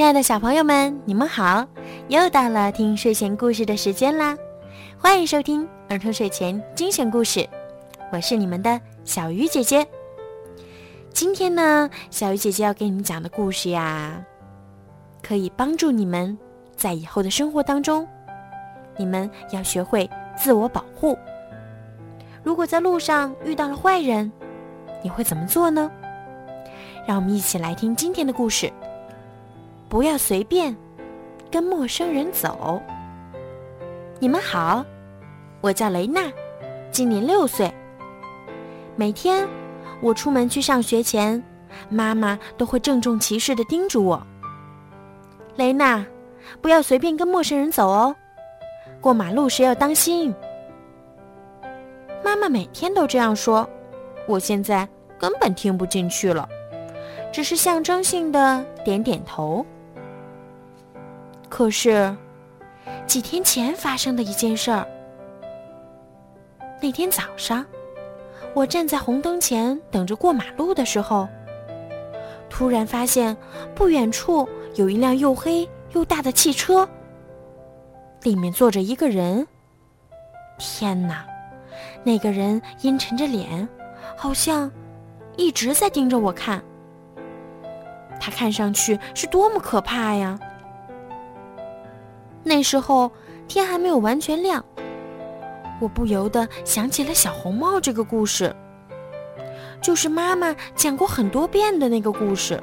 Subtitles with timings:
[0.00, 1.62] 亲爱的小朋友们，你们好！
[2.08, 4.34] 又到了听睡前故事的时间啦，
[4.98, 7.46] 欢迎收听儿童睡前精选故事，
[8.10, 9.86] 我是你们的小鱼姐姐。
[11.12, 14.24] 今天呢，小鱼姐姐要给你们讲的故事呀，
[15.22, 16.36] 可以帮助你们
[16.74, 18.08] 在以后的生活当中，
[18.96, 21.14] 你们要学会自我保护。
[22.42, 24.32] 如果在路上遇到了坏人，
[25.02, 25.90] 你会怎么做呢？
[27.06, 28.72] 让我们一起来听今天的故事。
[29.90, 30.74] 不要随便
[31.50, 32.80] 跟陌生人走。
[34.20, 34.84] 你们好，
[35.60, 36.32] 我叫雷娜，
[36.92, 37.74] 今年六岁。
[38.94, 39.48] 每天
[40.00, 41.42] 我出门去上学前，
[41.88, 44.24] 妈妈都会郑重其事的叮嘱我
[45.58, 46.06] ：“雷娜，
[46.62, 48.14] 不要随便跟陌生人走哦，
[49.00, 50.32] 过马路时要当心。”
[52.24, 53.68] 妈妈每天都这样说，
[54.28, 56.48] 我现在根本听不进去了，
[57.32, 59.66] 只是象征性的点点头。
[61.50, 62.16] 可是，
[63.06, 64.86] 几天前发生的一件事儿。
[66.80, 67.66] 那天早上，
[68.54, 71.28] 我站在红灯前等着过马路的时候，
[72.48, 73.36] 突然发现
[73.74, 76.88] 不远处有一辆又黑又大的汽车，
[78.22, 79.46] 里面坐着一个人。
[80.56, 81.26] 天哪！
[82.04, 83.68] 那个人阴沉着脸，
[84.16, 84.70] 好像
[85.36, 86.62] 一直在盯着我看。
[88.20, 90.38] 他看上去是多么可怕呀！
[92.42, 93.10] 那时候
[93.48, 94.64] 天还没有完全亮，
[95.80, 98.54] 我不由得想起了小红帽这个故事，
[99.82, 102.60] 就是妈妈讲过很多遍的那个故事。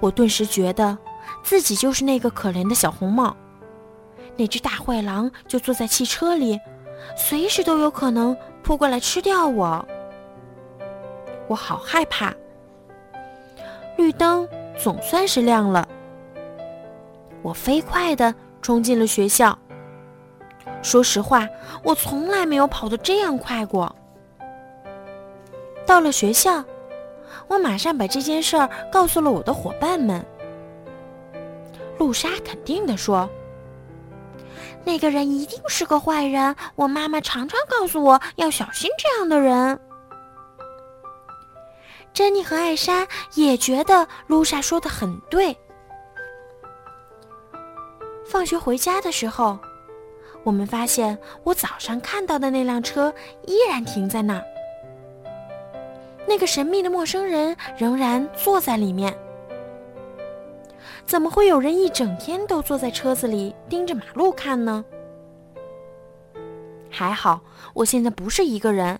[0.00, 0.96] 我顿时觉得
[1.42, 3.36] 自己就是那个可怜的小红帽，
[4.36, 6.60] 那只大坏狼就坐在汽车里。
[7.16, 9.86] 随时都有可能扑过来吃掉我，
[11.46, 12.34] 我好害怕。
[13.96, 15.86] 绿灯总算是亮了，
[17.46, 19.56] 我飞快地冲进了学校。
[20.82, 21.48] 说实话，
[21.84, 23.94] 我从来没有跑得这样快过。
[25.86, 26.64] 到了学校，
[27.46, 30.26] 我马上把这件事儿告诉了我的伙伴们。
[31.98, 33.30] 露莎肯定地说。
[34.84, 39.78] 那个人一定是个坏人，我妈妈常常告诉我要小心这样的人。
[42.12, 45.56] 珍妮和艾莎也觉得露莎说的很对。
[48.28, 49.58] 放学回家的时候，
[50.42, 53.12] 我们发现我早上看到的那辆车
[53.46, 54.44] 依然停在那儿，
[56.26, 59.16] 那个神秘的陌生人仍然坐在里面。
[61.06, 64.84] 怎么会有人一整天都坐在车子里盯着马路看呢？
[66.90, 67.40] 还好
[67.74, 68.98] 我现在不是一个人，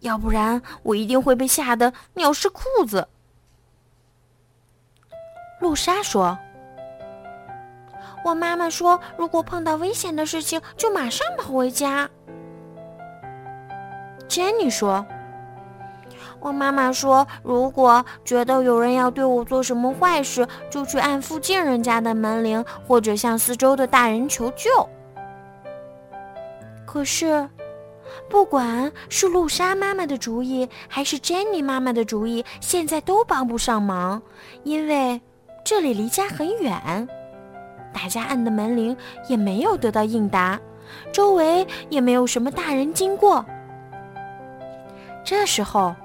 [0.00, 3.06] 要不然我一定会被吓得尿湿裤子。
[5.60, 6.38] 露莎说
[8.26, 12.10] ：“我妈妈说，如果碰到危险的事情，就马上跑回家。”
[14.26, 15.06] 珍妮说。
[16.40, 24.88] 我妈妈说，如果觉得有人要对我做什么坏事，就去按附近人家的门铃，或者向四周的大人求救。
[26.84, 27.48] 可是，
[28.28, 34.20] 不管是露莎妈妈的主意，还是珍妮妈妈的主意，现在都帮不上忙，
[34.64, 35.20] 因为
[35.64, 37.08] 这里离家很远，
[37.96, 38.94] 大家按的门铃
[39.26, 40.60] 也没有得到应答，
[41.10, 43.42] 周围也没有什么大人经过。
[45.24, 45.96] 这时候。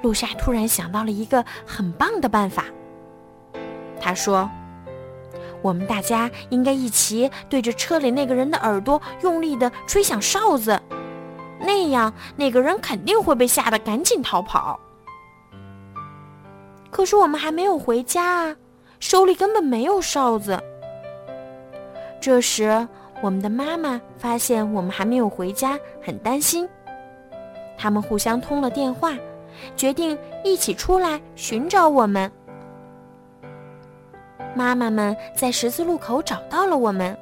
[0.00, 2.64] 露莎突然想到了一个很棒的办法。
[4.00, 4.48] 她说
[5.60, 10.80] ：“我们大家应该一起对着车里那个人的耳朵用力地吹响哨子，
[11.60, 14.80] 那样那个人肯定会被吓得赶紧逃跑。”
[16.90, 18.56] 可是我们还没有回家啊，
[18.98, 20.58] 手里根本没有哨子。
[22.20, 22.86] 这时，
[23.20, 26.68] 我们的妈妈发现我们还没有回家，很担心。
[27.78, 29.12] 他们互相通了电话。
[29.74, 32.30] 决定一起出来寻找我们。
[34.54, 37.16] 妈妈们在十字路口找到了我们。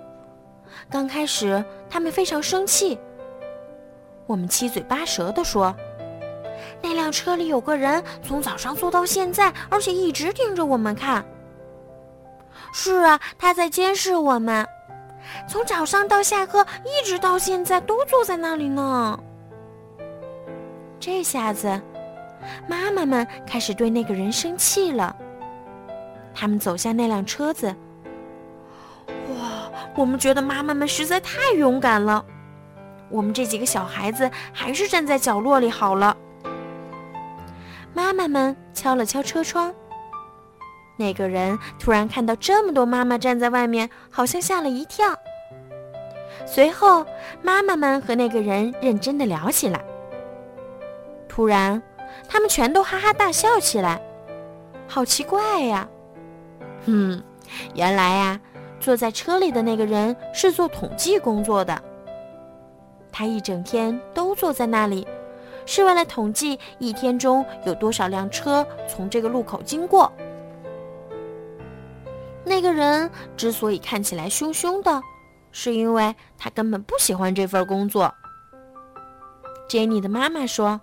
[0.90, 2.98] 刚开始，他们非常生气。
[4.26, 5.72] 我们七嘴八舌地说
[6.82, 11.24] ：“那辆车里有个人，从早上坐到现在，而且一直盯着我们看。
[12.74, 14.66] ”“是啊，他在监视我们，
[15.48, 19.18] 从早上到下课，一直到现在都坐在那里呢。”
[21.00, 21.80] 这下子。
[22.68, 25.16] 妈妈们开始对那个人生气了。
[26.34, 27.74] 他们走向那辆车子。
[29.06, 32.22] 哇，我们觉得妈妈们实在太勇敢了。
[33.08, 36.14] 我们这几个小孩子还是站在角落里好了。
[37.94, 39.72] 妈妈们敲了敲车窗。
[40.96, 45.14] 那个人突然看到这么多妈妈站在外面，好像吓了一跳。
[46.46, 47.04] 随后，
[47.42, 49.82] 妈妈们和那个人认真的聊起来。
[51.28, 51.82] 突然，
[52.28, 54.00] 他们全都哈哈大笑起来，
[54.86, 55.88] 好奇怪呀！
[56.84, 57.22] 嗯，
[57.74, 58.40] 原来呀，
[58.78, 61.80] 坐在车里的那个人是做统计工作的。
[63.10, 65.06] 他一整天都坐在那里，
[65.66, 70.12] 是为了统计一天中有多少辆车从这个路口经过。
[72.64, 75.02] 个人之所以看起来凶凶的，
[75.52, 78.12] 是因为他根本不喜欢这份工作。
[79.68, 80.80] 杰尼的妈妈说：“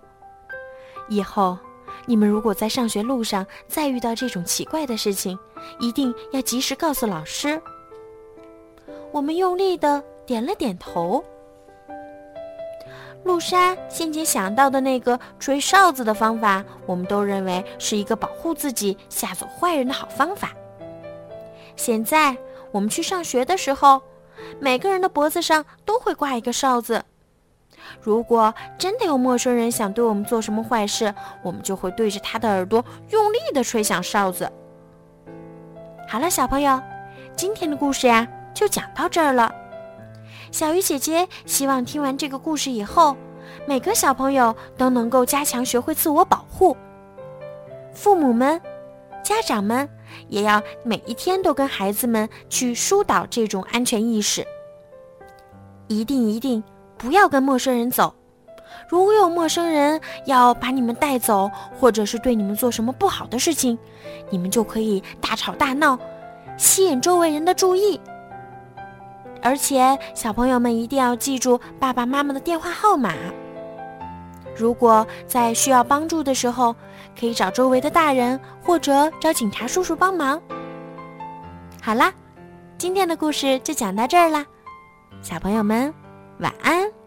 [1.10, 1.58] 以后
[2.06, 5.36] 你们如果在上学路上再遇到这种奇怪的事情，
[5.80, 7.60] 一定要及时告诉老师。”
[9.10, 11.24] 我们用力的点了点头。
[13.24, 20.52] 露莎先前想到的那个吹哨子的方法，我们都认为是一个保护自己、吓走坏人的好方法。
[21.76, 22.36] 现在
[22.70, 24.00] 我们去上学的时候，
[24.60, 27.04] 每个人的脖子上都会挂一个哨子。
[28.00, 34.50] 如果真的有陌生人想对我们做什么坏事，我们就会对着他的耳朵用力地吹响哨子。
[36.08, 36.80] 好了，小朋友，
[37.36, 39.52] 今天的故事呀就讲到这儿了。
[40.50, 43.16] 小鱼姐姐希望听完这个故事以后，
[43.66, 46.76] 每个小朋友都能够加强学会自我保护。
[47.92, 48.60] 父母们、
[49.22, 49.88] 家长们。
[50.28, 54.46] 也要每一天都跟孩子们去疏导这种安全意识。
[55.88, 56.62] 一定一定
[56.96, 58.14] 不要跟陌生人走。
[58.88, 63.78] 如果有陌生人要把你们带走，或者是对你们做什么不好的事情，
[64.30, 65.98] 你们就可以大吵大闹，
[66.56, 68.00] 吸引周围人的注意。
[69.42, 73.12] 而且小朋友们一定要记住爸爸妈妈的电话号码。
[74.54, 76.74] 如果在需要帮助的时候，
[77.18, 80.40] 可以找周围的大人，或者找警察叔叔帮忙。
[81.82, 82.12] 好啦，
[82.78, 84.44] 今天的故事就讲到这儿啦，
[85.20, 85.92] 小朋友们
[86.38, 87.01] 晚安。